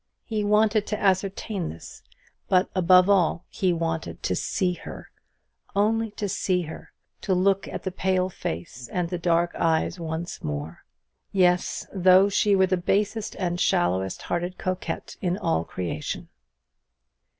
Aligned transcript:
He 0.25 0.43
wanted 0.43 0.87
to 0.87 0.99
ascertain 0.99 1.69
this; 1.69 2.01
but 2.49 2.71
above 2.73 3.07
all, 3.07 3.45
he 3.49 3.71
wanted 3.71 4.23
to 4.23 4.35
see 4.35 4.73
her 4.73 5.11
only 5.75 6.09
to 6.17 6.27
see 6.27 6.63
her; 6.63 6.91
to 7.21 7.35
look 7.35 7.67
at 7.67 7.83
the 7.83 7.91
pale 7.91 8.27
face 8.27 8.87
and 8.87 9.09
the 9.09 9.19
dark 9.19 9.53
eyes 9.53 9.99
once 9.99 10.43
more. 10.43 10.83
Yes, 11.31 11.85
though 11.93 12.29
she 12.29 12.55
were 12.55 12.65
the 12.65 12.77
basest 12.77 13.35
and 13.35 13.59
shallowest 13.61 14.23
hearted 14.23 14.57
coquette 14.57 15.17
in 15.21 15.37
all 15.37 15.63
creation. 15.63 16.29